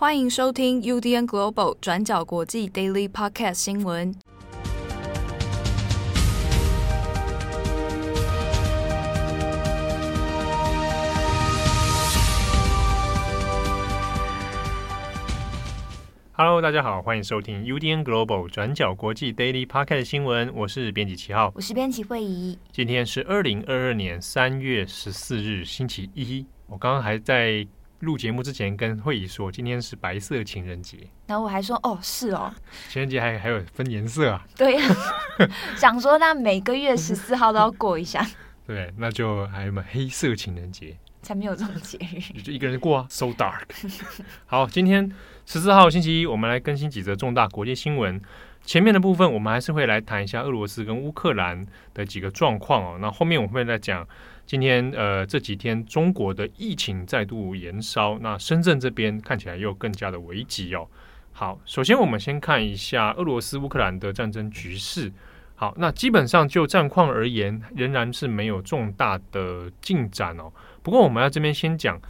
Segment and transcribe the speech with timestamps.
[0.00, 4.14] 欢迎收听 UDN Global 转角国际 Daily Podcast 新闻。
[16.34, 20.54] Hello，大家好，欢迎收听 UDN Global 转角国际 Daily Podcast 新闻。
[20.54, 22.56] 我是编辑七号，我是编辑慧仪。
[22.70, 26.46] 今天是二零二二年三月十四日，星期一。
[26.68, 27.66] 我刚刚还在。
[28.00, 32.54] 录节目之前跟慧仪说，今天是白色情人节，然后我还说哦是哦，
[32.88, 34.46] 情人节还还有分颜色啊？
[34.56, 34.86] 对呀、
[35.38, 38.24] 啊， 想说那每个月十四号都要过一下，
[38.66, 40.96] 对，那就还有没有黑色情人节？
[41.20, 43.62] 才没有这种节日，就一个人过啊，so dark。
[44.46, 45.10] 好，今天
[45.44, 48.20] 十四号星期一，我们来更新几则重大国际新闻。
[48.64, 54.06] 前面的部分我们还是会来谈一下俄罗斯跟乌克兰的几个状况哦，那后面我们会再讲。
[54.48, 60.88] 今天呃这几天中国的疫情再度延烧，那深圳这边看起来又更加的危急哦。
[61.32, 65.12] 好，首先我们先看一下俄罗斯乌克兰的战争局势。
[65.54, 70.50] 好，那基本上就战况而言，仍然是没有重大的进展哦。
[70.82, 72.00] 不过我们要这边先讲，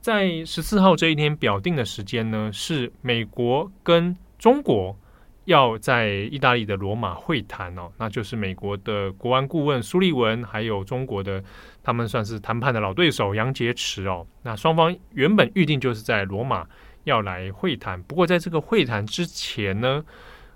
[0.00, 4.96] 在十四号这一天表定的时间呢，是美国跟中国。
[5.48, 11.42] 要在意大利的罗马会谈哦，那就是美国的国安顾问苏利文，还有中国的
[11.82, 14.26] 他们算是谈判的老对手杨洁篪哦。
[14.42, 16.66] 那双方原本预定就是在罗马
[17.04, 20.04] 要来会谈，不过在这个会谈之前呢，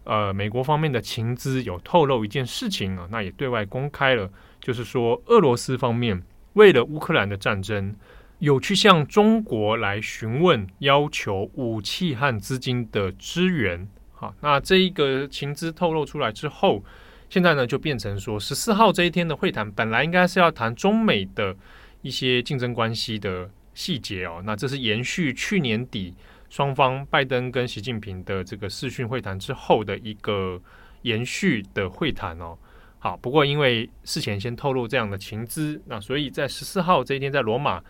[0.05, 7.97] 呃，美国方面的情资有透露一件事情啊，那也对外公开了，就是说俄罗斯方面为了乌克兰的战争，
[8.41, 13.89] 有去向中国来询问，要求武器和资金的支援。
[14.23, 16.81] 好，那这一个情资透露出来之后，
[17.29, 21.57] 现在呢就变成说，十四号这一天的会谈本来应该是要谈中美的
[22.03, 24.41] 一些竞争关系的细节哦。
[24.45, 26.15] 那这是延续去年底
[26.49, 30.63] 双方拜登跟习近平的这个视讯会谈之后的一个
[31.03, 32.57] 延续的会谈哦。
[33.01, 37.83] 好，不过因为事前先透露这样的情资，那所以在十四号这一天在罗马，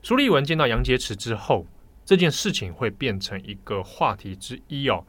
[0.00, 1.66] 苏利文见到杨洁篪之后，
[2.06, 5.04] 这件事情会变成一个话题之一哦。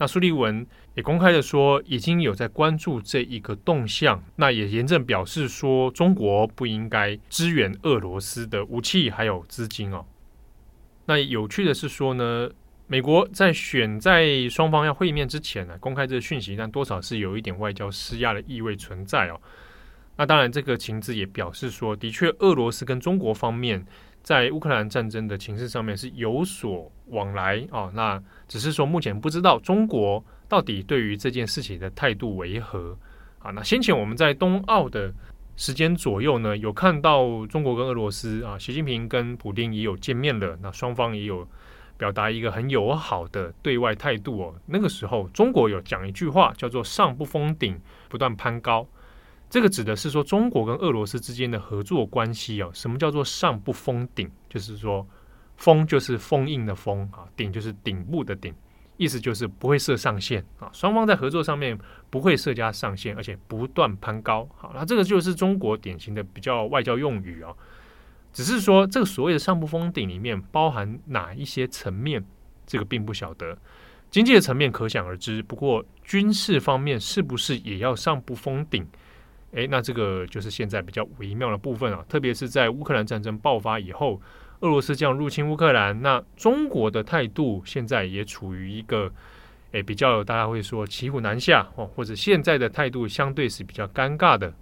[0.00, 0.64] 那苏利文
[0.94, 10.04] 也公开的说，已经有在关注这一个动向，那也严正表示说，中国不应该支援俄罗斯的武器还有资金哦。
[11.06, 12.48] 那有趣的是说呢，
[12.86, 19.40] 美国在选在双方要会面之前呢，公开这个讯息，但多少是有一点外交施压的意味存在哦。
[20.16, 23.84] 那当然，这个情资也表示说，的确，俄罗斯跟中国方面。
[24.28, 32.94] 在乌克兰战争的情势上面是有所往来哦，那只是说目前不知道中国到底对于这件事情的态度为何
[33.38, 33.50] 啊？
[33.52, 35.10] 那先前我们在冬奥的
[35.56, 41.48] 时间左右呢，有看到中国跟俄罗斯啊，习近平跟普丁也有见面了，那双方也有
[41.96, 44.54] 表达一个很友好的对外态度哦。
[44.66, 47.80] 那个时候中国有讲一句话叫做“上不封顶，
[48.10, 48.86] 不断攀高”。
[49.50, 52.70] 这个指的是说中国跟俄罗斯之间的合作关系哦。
[52.74, 54.30] 什么叫做上不封顶？
[54.48, 55.06] 就是说，
[55.56, 58.54] 封就是封印的封啊，顶就是顶部的顶，
[58.98, 60.68] 意思就是不会设上限啊。
[60.72, 61.78] 双方在合作上面
[62.10, 64.46] 不会设加上限，而且不断攀高。
[64.56, 67.52] 好，那这个就是中国典型的比较外交用语啊。
[68.32, 72.22] 只是说这个所谓的上不封顶里面包含哪一些层面，
[72.66, 73.56] 这个并不晓得。
[74.10, 78.86] 经济的层面可想而知，不过军事方面是不是也要上不封顶？
[79.52, 84.20] 诶，那这个就是现在比较微妙的部分啊，特别是在乌克兰战争爆发以后，
[84.60, 89.10] 俄罗斯这样入侵乌克兰，那中国的态度现在也处于一个
[89.72, 94.52] 诶比较大家会说骑虎难下哦，或者现在的态度相对是比较尴尬的。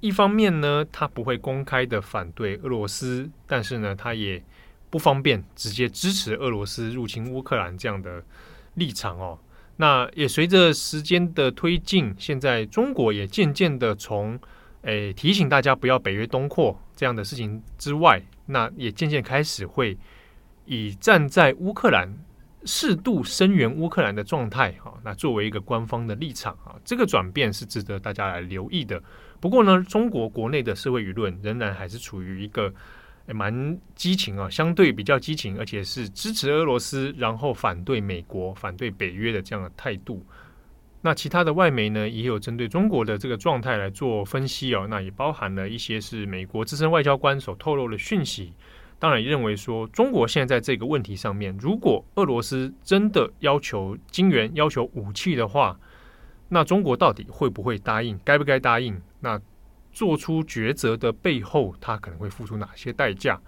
[0.00, 4.42] 一方面呢，他不会公开的反对俄罗斯，但是呢，他也
[4.90, 8.22] 不方便直接支持俄罗斯入侵乌克兰这样的
[8.74, 9.38] 立场哦。
[9.76, 14.38] 那也随着时间的推进，现在中国也渐渐的从
[14.82, 19.96] 诶提醒大家不要北约东扩这样的事情之外，那也渐渐开始会
[20.66, 22.12] 以站在乌克兰
[22.64, 29.02] 适度声援乌克兰的状态啊，那作为一个官方的立场啊，这个转变是值得大家来留意的。
[29.40, 32.72] 不过呢，中国国内的社会舆论仍然还是处于一个。
[33.32, 40.24] 蛮激情啊，相对比较激情，而且是支持俄罗斯，然后反对美国、反对北约的这样的态度。
[41.00, 44.86] 那其他的外媒呢，也有针对中国的这个状态来做分析哦。
[44.88, 48.52] 那也包含了一些是美国资深外交官所透露的讯息。
[48.98, 55.78] 当然，也认为说中国现在在这个问题上面，如果俄罗斯真的要求金援、要求武器的话，
[56.48, 58.18] 那中国到底会不会答应？
[58.24, 59.00] 该不该答应？
[59.20, 59.40] 那？
[59.92, 63.40] 做出抉择的背后，他可能会付出哪些代价？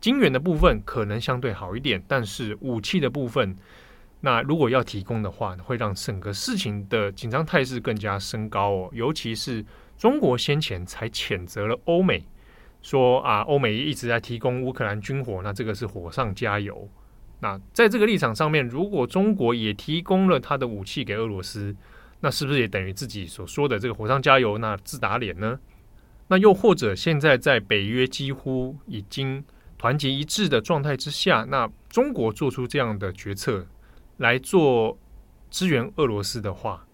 [0.00, 3.56] 金援的部分可能相对好一点，但是武器的部分，
[4.20, 8.90] 那如果要提供的话，会让整个事情的紧张态势更加升高哦。
[8.92, 9.64] 尤其是
[9.96, 12.26] 中国先前才谴责了欧美，
[12.82, 16.88] 说啊，欧美一直在提供乌克兰军火，那这个是火上加油。
[17.40, 21.74] 那在这个立场上面，如果中国也提供了他的武器给俄罗斯，
[22.20, 25.58] 那是不是也等于自己所说的这个火上加油，那自打脸呢？
[26.28, 29.44] 那又或者现在在北约几乎已经
[29.78, 33.66] 团结一致的状态之下，那中国做出这样的决策
[34.16, 34.98] 来做
[35.50, 36.86] 支援俄罗斯的话，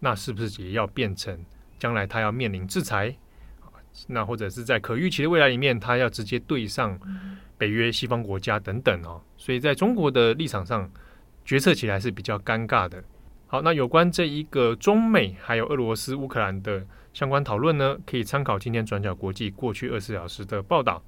[0.00, 1.38] 那是不是也要变成
[1.78, 3.14] 将来他要面临制裁？
[4.06, 6.98] 那或者是在可预期的未来里面，他要直接对上
[7.56, 9.20] 北约西方国家等等哦。
[9.36, 10.88] 所以在中国的立场上，
[11.44, 13.02] 决策起来是比较尴尬的。
[13.48, 16.86] 好，那有关这一个中美还有俄罗斯乌克兰的
[17.18, 21.02] 相关讨论呢，可以参考今天转角国际过去二十四小时的报道。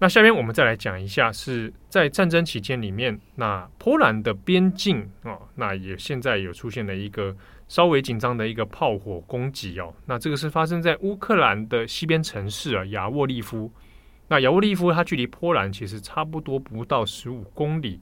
[0.00, 7.36] 那下边我们再来讲一下，是在战争期间里面，那波兰的边境哦，那也现在有出现了一个
[7.68, 9.94] 稍微紧张的一个炮火攻击哦。
[10.06, 13.70] 那这个是发生在乌克兰的西边城市啊，亚沃利夫。
[14.26, 18.00] 那亚沃利夫它距离波兰其实差不多不到十五公里。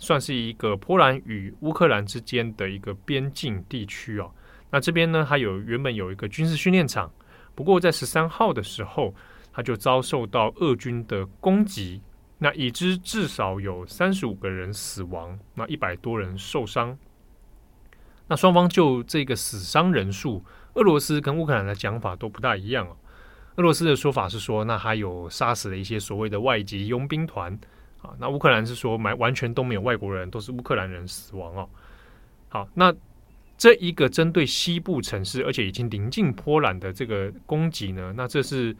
[0.00, 4.30] 算是一个波兰与乌克兰之间的一个边境地区哦。
[4.70, 7.10] 那这边呢，还有原本有一个军事训练场，
[7.54, 9.14] 不过在十三号的时候，
[9.52, 12.02] 它就遭受到俄军的攻击。
[12.40, 16.96] 那已知至少有三十五个人死亡，那一百多人受伤。
[18.28, 20.44] 那双方就这个死伤人数，
[20.74, 22.96] 俄罗斯跟乌克兰的讲法都不大一样哦。
[23.56, 27.52] 俄罗斯的说法是说，那还有杀死了一些所谓的外籍佣兵团。
[28.02, 31.68] 啊，那乌克兰是说，买完全都没有外国人，都是乌克兰人死亡哦。
[32.48, 32.94] 好，那
[33.58, 38.74] 这一个针对西部城市，而且已经临近波兰的这个攻击呢，那这是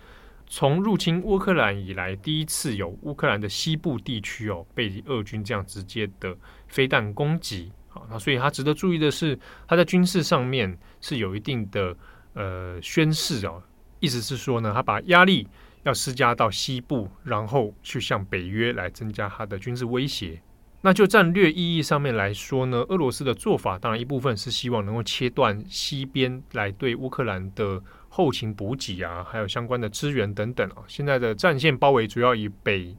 [0.47, 6.35] 从入侵乌克兰以来第一次有乌克兰的西部地区哦被俄军这样直接的
[6.69, 7.71] 飞弹攻击。
[7.89, 11.95] 啊，那所以它值得注意的是，它在军事上面是有一定的
[12.35, 13.63] 呃宣示哦，
[14.01, 15.47] 意思是说呢，它把压力。
[15.85, 20.39] 要施加到西部，然后去向北约来增加它的军事威胁。
[20.81, 30.85] 那就战略意义上面来说呢，俄罗斯的做法当然一部分是希望能够切断西边来对乌克兰的后勤补给啊，还有相关的支援等等啊。
[30.87, 32.97] 现在的战线包围主要以北、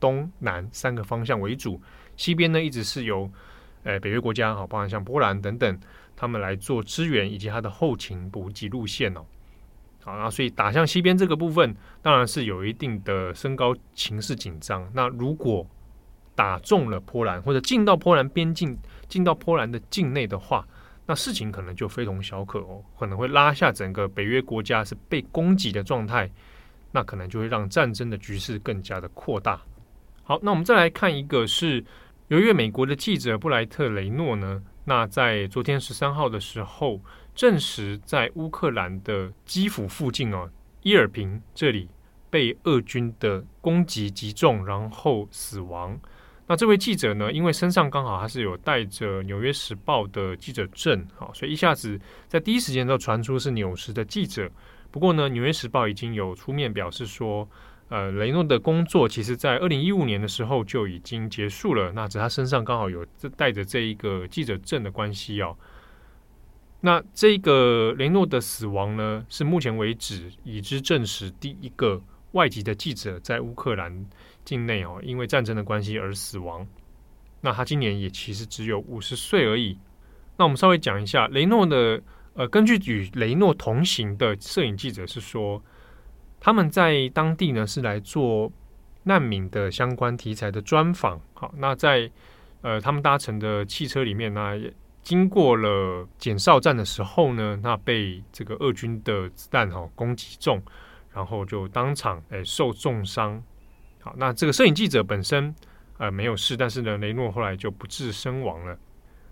[0.00, 1.80] 东南三个方向为主，
[2.16, 3.30] 西边呢一直是由
[3.84, 5.78] 呃北约国家啊，包含像波兰等等，
[6.16, 9.24] 他们来做支援以及它的后勤补给路线哦。
[10.02, 14.90] 好，那所以打向西边这个部分，当然是有一定的升高情势紧张。
[14.92, 15.64] 那如果
[16.34, 18.78] 打中了波兰，或者进到波兰边境，
[19.08, 20.66] 进到波兰的境内的话，
[21.06, 26.30] 那事情可能就非同小可哦，可能会拉下整个北约国家是被攻击的状态，
[26.92, 29.60] 那可能就会让战争的局势更加的扩大。
[30.22, 31.84] 好，那我们再来看一个是，
[32.28, 37.00] 由于美国的记者布莱特雷诺呢，那在昨天十三号的时候。
[37.34, 40.48] 证实在乌克兰的基辅附近哦，
[40.82, 41.88] 伊尔平这里
[42.30, 45.98] 被俄军的攻击击中，然后死亡。
[46.46, 51.98] 那这位记者呢，因为身上刚好还是有带着《纽约时报》的记者证，好，所以一下子
[52.28, 54.50] 在第一时间都传出是纽时的记者。
[54.90, 57.48] 不过呢，《纽约时报》已经有出面表示说，
[57.88, 61.92] 呃，雷诺的工作其实在二零一五年的时候就已经结束了。
[61.92, 65.56] 那只他身上刚好有这带着这一个记者证的关系哦。
[66.82, 74.04] 那这个雷诺的死亡呢，是目前为止已知证实第一个外籍的记者在乌克兰
[74.44, 76.66] 境内哦，因为战争的关系而死亡。
[77.40, 79.78] 那他今年也其实只有五十岁而已。
[80.36, 82.00] 那我们稍微讲一下雷诺的，
[82.34, 85.62] 呃，根据与雷诺同行的摄影记者是说，
[86.40, 88.50] 他们在当地呢是来做
[89.02, 91.20] 难民的相关题材的专访。
[91.34, 92.10] 好，那在
[92.62, 94.72] 呃他们搭乘的汽车里面呢，也。
[95.04, 100.62] 经过了简绍站的时候呢，那被这个俄军的子弹哈攻击中，
[101.12, 103.42] 然后就当场诶受重伤。
[104.04, 105.54] 好，那这个摄影记者本身
[105.96, 108.78] 呃没有事，但是呢，雷诺后来就不治身亡了。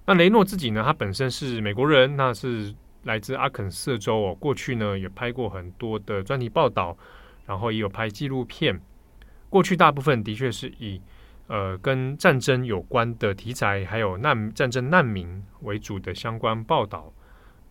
[0.06, 4.34] 那雷诺自己呢，他本身是美国人，那是来自阿肯色州哦。
[4.34, 6.96] 过去呢也拍过很多的专题报道，
[7.44, 8.80] 然后也有拍纪录片。
[9.50, 10.98] 过去大部分的确是以。
[11.48, 17.12] 呃，跟战争有关的题材，还有难战争难民为主的相关报道。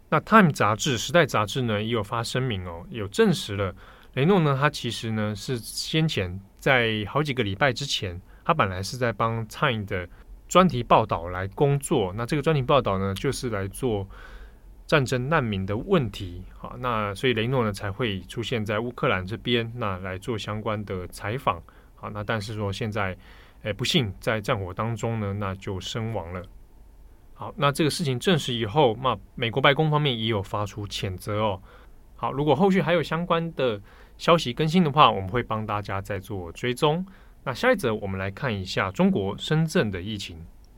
[0.09, 3.73] 那《Time》杂志、《时代》杂志呢，也有发声明哦，有证实了
[4.13, 10.07] 雷诺呢，他其实呢是先前在好几个礼拜之前，他本来是在帮《Time》的
[10.47, 12.13] 专题报道来工作。
[12.15, 14.07] 那这个专题报道呢，就是来做
[14.85, 16.43] 战争难民的问题。
[16.57, 21.61] 好，那所以雷诺呢才会出现在乌克兰这边，那来做相关的采访。
[21.95, 23.17] 好，那但是说现在，
[23.63, 26.43] 诶，不幸在战火当中呢，那就身亡了。
[27.33, 31.59] 好，那这个事情证实以后，那美国白宫方面也有发出谴责哦。
[32.15, 33.81] 好，如果后续还有相关的
[34.21, 37.03] 消息更新的话，我们会帮大家再做追踪。
[37.43, 40.37] 那下一则，我们来看一下中国深圳的疫情。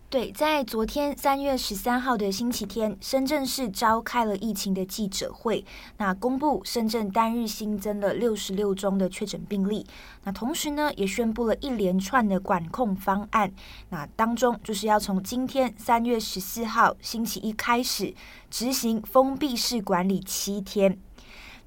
[0.10, 5.66] 对，在昨天三月十三号的星期天，深圳市召开了疫情的记者会，
[5.98, 9.86] 那公布深圳单日新增了六十六宗的确诊病例，
[10.24, 13.52] 那同时呢，也宣布了一连串的管控方案，
[13.90, 18.16] 那当中就是要从今天三月十四号星期一开始
[18.50, 20.98] 执行封闭式管理七天，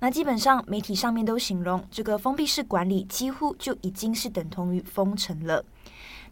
[0.00, 5.64] 那基本上媒体上面都形容这个封闭式管理几乎就已经是等同于封城了，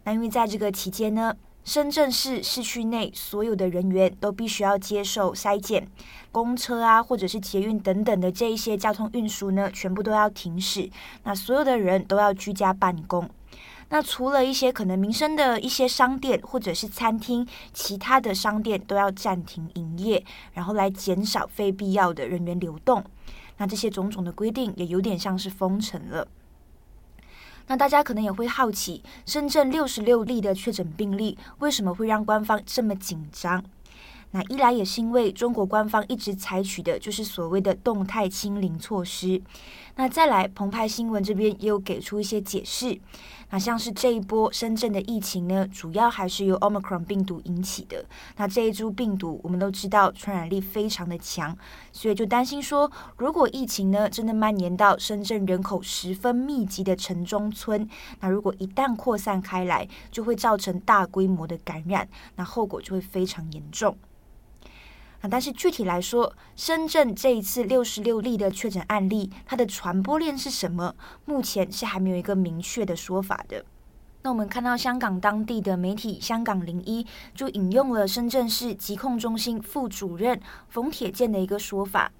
[0.03, 1.35] 那因为在这个期间呢。
[1.65, 5.87] 深圳市市区内所有的人员都必须要接受筛检，
[6.31, 10.87] 公车啊，或者是捷运等等的这一些交通运输呢，全部都要停驶。
[11.23, 13.27] 那所有的人都要居家办公。
[13.89, 17.43] 那除了一些可能民生的一些商店或者是餐厅，
[17.73, 23.03] 其他的商店都要暂停营业，然后来减少非必要的人员流动。
[23.57, 26.27] 那这些种种的规定也有点像是封城了。
[27.67, 33.63] 那大家可能也会好奇，深圳六十六例的确诊病例为什么会让官方这么紧张？
[34.31, 39.41] 那一来也是因为中国官方一直采取的就是所谓的动态清零措施。
[39.97, 42.99] 那再来，澎湃新闻这边也有给出一些解释。
[43.49, 48.03] 那像是这一波深圳的疫情呢，主要还是由 Omicron 病毒引起的。
[48.35, 51.57] 那这一株病毒我们都知道传染力非常的强，
[51.93, 57.87] 所以就担心说，如果疫情呢真的蔓延到深圳人口十分密集的城中村，
[58.19, 63.97] 那如果一旦扩散开来，就会造成大规模的感染，那后果就会非常严重。
[65.29, 70.95] 但是具体来说，深圳这一次六十六例的确诊案例，它的传播链是什么？
[71.25, 73.65] 目前是还没有一个明确的说法的。
[74.21, 77.03] 那我们看到香港当地的媒体《香港零一》
[77.35, 82.11] 就引用了深圳市疾控中心副主任冯铁健的一个说法。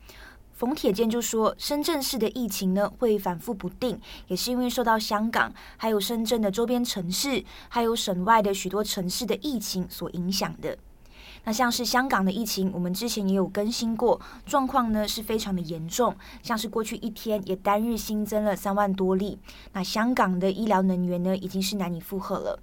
[0.54, 10.78] 冯铁健就说，深圳市的疫情呢会反复不定，也是因为受到香港还有深圳的周边城市，还有省外的许多城市的疫情所影响的。
[11.46, 19.40] 那像是香港的疫情，我们之前也有更新过，状况呢是非常的严重，像是过去一天也单日新增了三万多例，
[19.74, 22.60] 那香港的医疗能源呢已经是难以负荷了。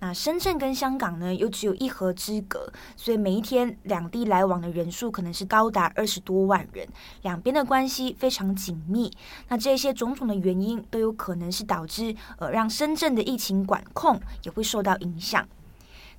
[0.00, 6.86] 那深圳跟香港呢又只有一河之隔，所以每一天两地来往的人数可能是高达二十多万人，
[7.22, 9.10] 两边的关系非常紧密。
[9.48, 15.44] 那这些种种的原因都有可能是导致呃让深圳的疫情管控也会受到影响。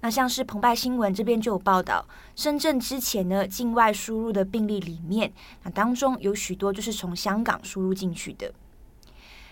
[0.01, 5.31] 那像是澎湃新闻这边就有报道，深圳之前呢境外输入的病例里面，
[5.63, 8.51] 那当中有许多就是从香港输入进去的。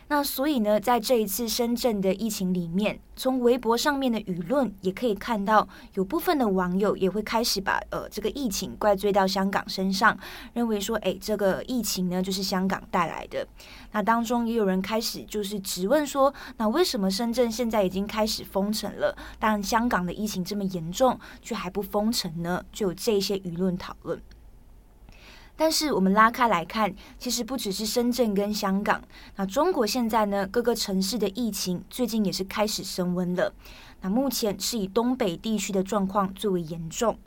[0.10, 10.18] 那所以呢，在这一次深圳的疫情里面，从微博上面的舆论也可以看到，有部分的网友也会开始把呃这个疫情怪罪到香港身上，
[10.54, 13.46] 认为说，哎，这个疫情呢就是香港带来的。
[13.92, 22.64] 那当中也有人开始就是质问说，那为什么深圳现在已经开始封城了，但香港的疫情这么严重，却还不封城呢？
[22.72, 24.22] 就有这些舆论讨论。
[25.58, 29.02] 但是我们拉开来看，其实不只是深圳跟香港，
[29.36, 33.52] 那中国现在呢，各个城市的疫情最近也是开始升温了。
[34.02, 37.18] 那目前是以东北地区的状况最为严重。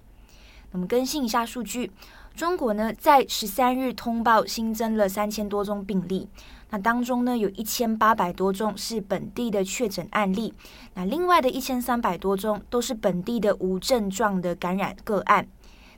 [0.71, 1.91] 那么更新一下数据，
[2.37, 6.29] 中国呢在十三日通报新增了三千多宗病例，
[6.71, 10.55] 那当中呢有一千八百多宗是本地的确诊案例，
[10.95, 15.49] 那另外的一千三百多宗都是本地的无症状的感染个案。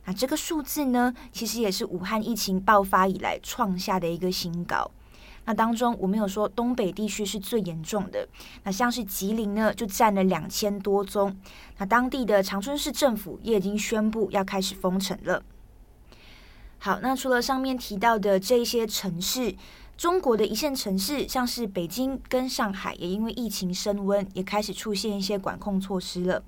[0.04, 4.90] 那这个数字呢，其实也是武汉疫情爆发以来创下的一个新高。
[5.44, 8.28] 那当中我们有说东北地区是最严重的，
[8.62, 11.36] 那像是吉林呢，就占了两千多宗。
[11.78, 15.42] 那当地的长春市政府也已经宣布要开始封城了。
[16.78, 19.54] 好，那除了上面提到的这些城市，
[19.96, 26.42] 中国的一线城市像是北京跟上海，也因为疫情升温，也开始出现一些管控措施了。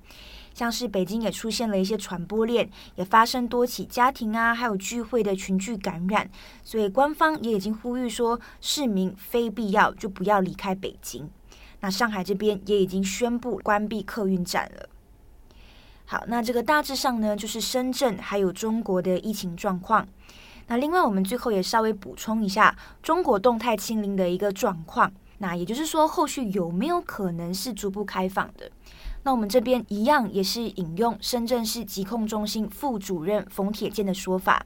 [0.55, 6.27] 像是北京也出现了一些传播链，也发生多起家庭啊，还有聚会的群聚感染，
[6.63, 11.29] 所以官方也已经呼吁说，市民非必要就不要离开北京。
[11.81, 14.89] 那上海这边也已经宣布关闭客运站了。
[16.05, 20.07] 好，那这个大致上呢，就是深圳还有中国的疫情状况。
[20.67, 25.11] 那另外我们最后也稍微补充一下中国动态清零的一个状况。
[25.39, 28.71] 那也就是说，后续有没有可能是逐步开放的？
[29.25, 34.63] 那我们这边一样也是引用深圳市疾控中心副主任冯铁建的说法。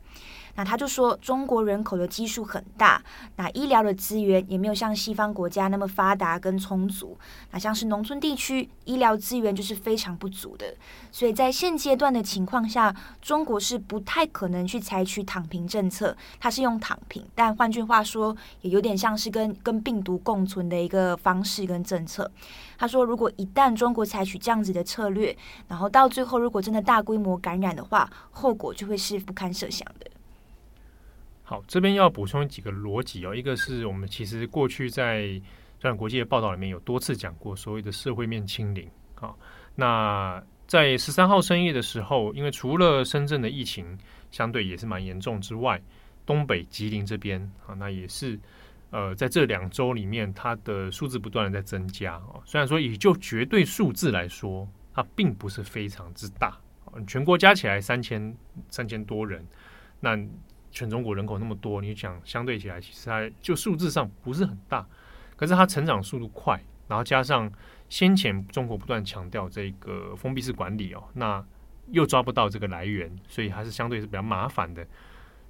[0.60, 3.02] 那他就说，中国人口的基数很大，
[3.38, 7.18] 那医疗的资源也没有像西方国家那么发达跟充足。
[7.52, 10.76] 那像是农村地区，医疗资源就是非常不足的。
[11.14, 16.14] 所以在现阶段的情况下，中国是不太可能去采取躺平政策。
[16.42, 22.30] 它是用躺平，但换句话说，也有点像是跟跟病毒共存的一个方式跟政策。
[22.78, 25.34] 他说，如果一旦中国采取这样子的策略，
[25.70, 30.06] 然后到最后如果真的大规模感染的话，后果就会是不堪设想的。
[31.50, 33.34] 好，这边要补充几个逻辑哦。
[33.34, 35.30] 一个是我们其实过去在
[35.80, 39.34] 这样国际的报道里面有多次讲过所谓的社会面清零啊。
[39.74, 43.98] 那在十三号深夜的时候，因为除了深圳的疫情
[44.30, 45.82] 相对也是蛮严重之外，
[46.24, 48.40] 东北吉林这边啊，那也是
[48.92, 52.40] 呃在这两周里面，它的数字不断的在增加哦。
[52.46, 56.56] 虽然说以就绝对数字来说，它并不是非常之大，
[57.08, 58.38] 全国加起来三千
[58.70, 59.44] 三千多人，
[60.00, 60.16] 那。
[60.72, 64.86] 全中国人口那么多，你想相对起来，其实它就数字上不是很大，
[65.36, 67.52] 可是它成长速度快，然后加上
[67.90, 71.44] 先前中国不断强调这个封闭式管理哦，那
[71.92, 74.86] 又抓不到这个来源，所以还是相对是比较麻烦的。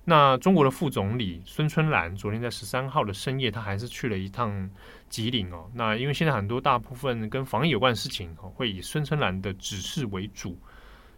[0.05, 4.69] 那中国的副总理孙春兰昨天在十三号的深夜，他还是去了一趟
[5.09, 5.69] 吉林哦。
[5.73, 10.57] 那因为现在很多大部分跟防疫有关的事情哦，会以孙春兰的指示为主。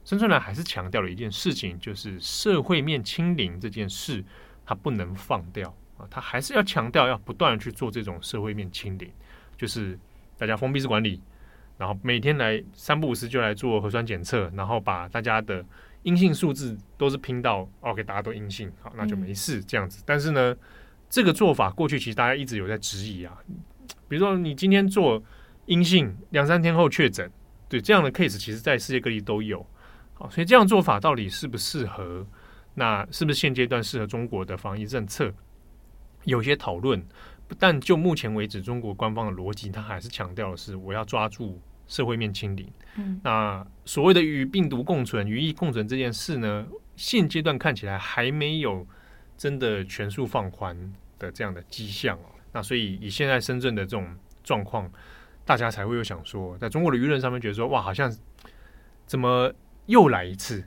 [0.03, 4.23] 孙春兰还是强调了一件事情，就是社会面清零这件事，
[4.65, 9.11] 他不能放掉啊，他还是要强调要不断的去做这种社会面清零，
[9.55, 9.97] 就是
[10.37, 11.21] 大家封闭式管理，
[11.77, 15.63] 然后每天来三不五时就来做核酸检测，然后把大家的
[16.01, 20.01] 阴性数字都是拼到 OK，大家都阴性，好，那就没事这样子。
[20.03, 20.55] 但是呢，
[21.09, 23.37] 这个做法过去其实大家一直有在质疑啊，
[24.07, 25.21] 比如说你今天做
[25.67, 27.31] 阴性，两三天后确诊，
[27.69, 29.63] 对这样的 case，其实在世界各地都有。
[30.29, 32.25] 所以这样做法到底适不适合？
[32.73, 35.33] 那是不是现阶段适合中国的防疫政策？
[36.23, 37.05] 有些讨论，
[37.59, 42.65] 但就目前为止，中国官方的逻辑，它还是强调的是我要抓住社会面清零。
[42.95, 48.87] 嗯，那所谓的与病毒共存、与疫共存这件事呢，现阶段看起来还没有
[49.35, 52.25] 真的全数放宽的这样的迹象哦。
[52.53, 54.07] 那所以以现在深圳的这种
[54.43, 54.89] 状况，
[55.43, 58.09] 大家才会有想说，在中国的舆论上面觉得说，哇，好像
[59.05, 59.51] 怎么？
[59.85, 60.63] 又来一次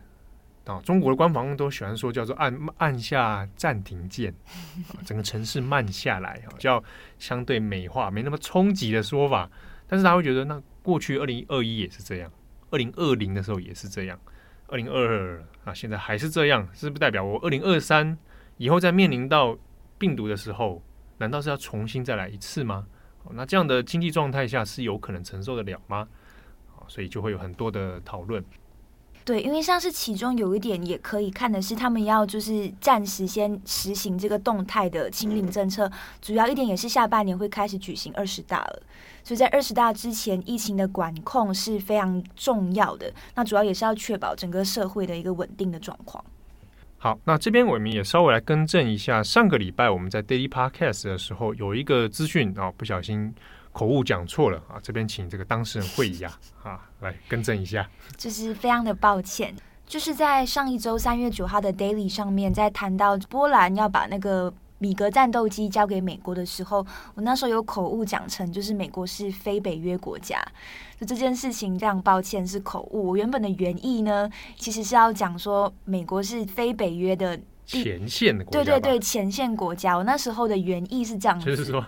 [0.66, 0.80] 啊！
[0.82, 4.34] 中国的官方都喜欢说叫做按按下暂停键，
[5.04, 6.82] 整个城市慢下来，叫
[7.18, 9.50] 相对美化，没那么冲击的说法。
[9.86, 12.30] 但是他会觉得，那过去二零二一也是这样，
[12.70, 14.18] 二零二零的时候也是这样，
[14.68, 18.16] 二零二二啊，现在还是这样，是不是代表我二零二三
[18.56, 19.56] 以后在面临到
[19.98, 20.82] 病毒的时候，
[21.18, 22.86] 难道是要重新再来一次吗？
[23.32, 26.08] 那这样的经济状态下是有可能承受得了吗？
[26.88, 28.42] 所以就会有很多的讨论。
[29.24, 38.82] 对，因为像是其中有一点也可以看的是，他们要就是暂时先实行这个动态的清零政策，主要一点也是下半年会开始举行二十大了，
[39.22, 43.10] 所以在二十大之前，疫情的管控是非常重要的。
[43.34, 46.22] 那主要也是要确保整个社会的一个稳定的状况。
[46.98, 53.34] 好，那这边我们也稍微来更正一下，上个礼拜我们在 Daily Podcast 的时候有一个资讯啊，不小心。
[53.74, 54.78] 口误讲错了啊！
[54.80, 57.84] 这边请这个当事人会议啊，啊来更正一下。
[58.16, 59.52] 就是非常的抱歉，
[59.84, 70.40] 就是在上一周三月九号的 Daily 上面，在谈到波兰要把那个米格战斗机交给美国的时候，我那时候有口误讲成就是美国是非北约国家，
[71.00, 73.08] 就这件事情非常抱歉是口误。
[73.08, 79.96] 我原本的原意呢，其实是要讲说美国是非北约的前线的国家，对对对，前线国家。
[79.96, 81.84] 我那时候的原意是这样子，就是说。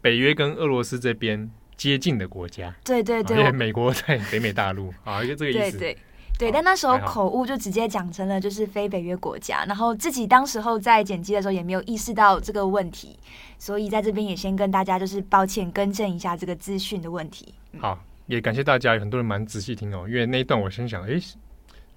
[0.00, 5.78] 北约跟俄罗斯这边接近的国家，对对对，因为美国在北美大陆 啊，就这个意思。
[5.78, 5.98] 对对
[6.38, 13.18] 对，但那时候口误就直接讲成了就是非北约国家，然后自己当时候在剪辑的时候也没有意识到这个问题，
[13.58, 17.52] 所以在这边也先跟大家就是抱歉更正一下这个资讯的问题。
[17.80, 21.20] 好，也感谢大家，有很多人蛮仔细听哦，因为那一段我先想，哎，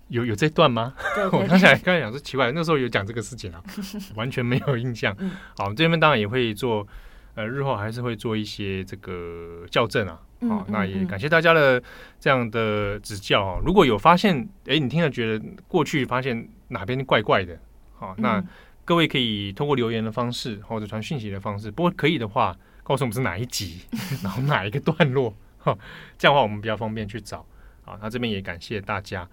[0.07, 0.95] 有有这段吗？
[1.13, 3.61] 对对 对，我刚才刚才讲说奇怪，那时候有讲这个事情啊，
[4.15, 5.15] 完全没有印象。
[5.55, 6.87] 好，这边当然也会做。
[7.41, 11.82] 呃，日后还是会做一些这个校正啊，好、嗯哦，那也感谢大家的
[12.19, 13.62] 这样的指教啊、哦。
[13.65, 17.58] 如果有发现，哎，你听了觉得过去发现哪边怪怪的，
[17.97, 18.43] 好、哦，那
[18.86, 23.82] 各位可以通过留言的方式或者传讯息的方式，不过可以的话，告诉我们是哪一集，
[24.23, 25.77] 然后哪一个段落，哈、哦，
[26.17, 27.43] 这样的话我们比较方便去找。
[27.84, 29.27] 好，那这边也感谢大家。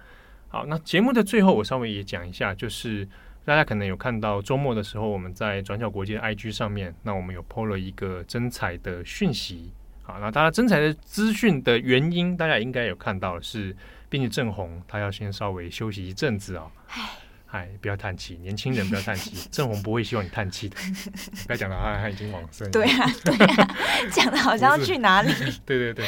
[0.49, 3.07] 好，那节目的最后我稍微也讲一下，就是。
[3.49, 9.73] 大家可能有看到周末的时候，我们在转角国际的 IG 上面，那我们有 po 了一个征才的讯息。
[10.03, 13.75] 好，那大家征才的资讯的原因，大家应该有看到是，
[14.11, 17.01] 编辑郑红他要先稍微休息一阵子啊、哦。
[17.47, 20.77] 哎，不要叹气，年轻人不要叹气， 郑红不会希望你叹气的。
[21.47, 22.71] 不要讲到他他已经往生。
[22.71, 23.77] 对啊，对啊，
[24.13, 25.33] 讲的好像要去哪里？
[25.65, 26.07] 对对对，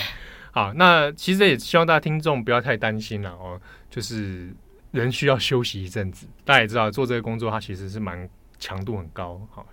[0.52, 4.54] 好，那其实也希望大家听众不要太担心了哦，就是
[4.92, 6.26] 人需要休息一阵子。
[6.44, 9.66] 大家也知道，做这个工作它其实是蛮强度很高，好，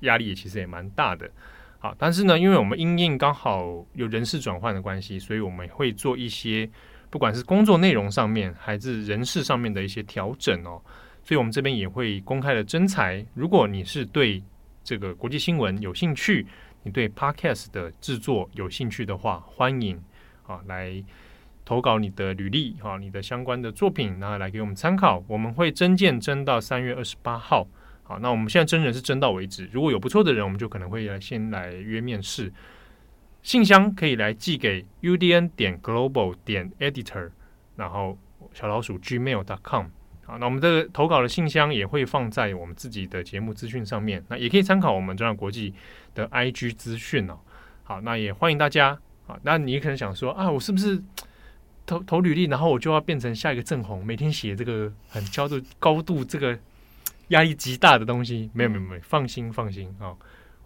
[0.00, 1.30] 压力也其实也蛮大的。
[1.78, 6.68] 好，但是呢，因为我们因应刚好有人事转换的关系，所以我们会做一些
[7.08, 10.80] 不管是工作内容上面还是人事上面的一些调整哦。
[11.22, 13.24] 所以，我们这边也会公开的征才。
[13.34, 14.42] 如果你是对
[14.82, 16.46] 这个国际新闻有兴趣，
[16.82, 20.02] 你对 Podcast 的制作有兴趣的话，欢迎
[20.46, 21.02] 啊来
[21.70, 25.22] 投稿你的履历哈，你的相关的作品，然后来给我们参考。
[25.28, 27.64] 我们会征件征到三月二十八号。
[28.02, 29.70] 好，那我们现在征人是征到为止。
[29.70, 32.52] 如果有不错的人，我们就可能会来先来约面试。
[33.44, 37.30] 信箱可以来寄给 udn 点 global 点 editor，
[37.76, 38.18] 然后
[38.52, 39.86] 小老鼠 gmail.com。
[40.26, 45.72] 好，那我们这个投稿的信箱也会放在我们自己的节目资讯上面，那也可以参考我们中央国际
[46.16, 47.38] 的 IG 资讯哦。
[47.84, 48.98] 好，那也欢迎大家。
[49.24, 51.00] 好，那你可能想说啊，我是不是
[51.90, 56.56] 投投履历，然后我就要变成下一个正红，每天写这个很高度高度这个
[57.28, 58.48] 压力极大的东西？
[58.52, 60.14] 没有没有没有，放心放心啊，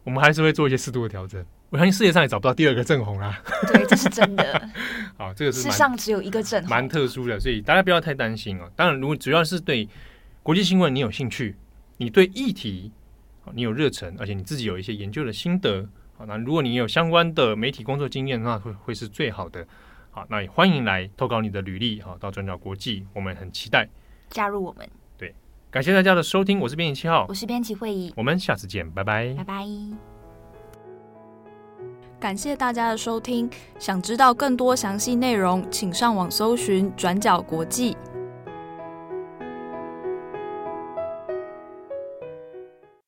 [0.02, 1.42] 我们还是会做一些适度的调整。
[1.70, 3.42] 我相信世界上也找不到第二个正红啦。
[3.72, 4.70] 对，这是真的。
[5.16, 8.70] 好， 这个是世上只有一个正红，蛮特殊的，所以大家不要太担心哦。
[8.76, 9.88] 当然，如果主要是对
[10.42, 11.56] 国际新闻你有兴趣，
[11.96, 12.92] 你对议题
[13.54, 19.66] 你有热忱，而且你自己有一些研究的心得，好，那如果你有相关的媒体工作经验，那会会是最好的。
[20.14, 23.88] 好，那也欢迎来投稿你的履历，哈，到转角国际，我们很期待
[24.30, 24.88] 加入我们。
[25.18, 25.34] 对，
[25.72, 29.66] 感谢大家的收听，我是编辑七号，我是编辑会议，我们下次见，拜拜，拜拜。
[32.20, 33.50] 感谢大家的收听，
[33.80, 37.96] 想知道更多详细内容，请上网搜寻“转角国际”。